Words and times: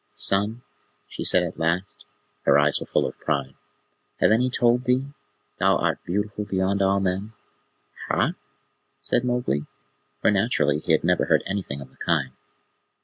"Son," 0.15 0.63
she 1.07 1.23
said 1.23 1.43
at 1.43 1.59
last, 1.59 2.05
her 2.45 2.57
eyes 2.57 2.79
were 2.79 2.87
full 2.87 3.05
of 3.05 3.19
pride, 3.19 3.53
"have 4.19 4.31
any 4.31 4.49
told 4.49 4.85
thee 4.85 5.05
that 5.05 5.13
thou 5.59 5.77
art 5.77 6.03
beautiful 6.07 6.43
beyond 6.43 6.81
all 6.81 6.99
men?" 6.99 7.33
"Hah?" 8.07 8.31
said 8.99 9.23
Mowgli, 9.23 9.67
for 10.19 10.31
naturally 10.31 10.79
he 10.79 10.91
had 10.93 11.03
never 11.03 11.25
heard 11.25 11.43
anything 11.45 11.81
of 11.81 11.91
the 11.91 11.97
kind. 11.97 12.31